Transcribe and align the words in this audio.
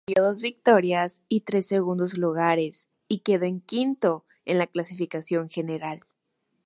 Consiguió 0.03 0.25
dos 0.25 0.41
victorias 0.41 1.21
y 1.27 1.41
tres 1.41 1.67
segundos 1.67 2.17
lugares, 2.17 2.87
y 3.07 3.19
quedó 3.19 3.45
quinto 3.67 4.25
en 4.45 4.57
la 4.57 4.65
clasificación 4.65 5.47
general. 5.47 6.01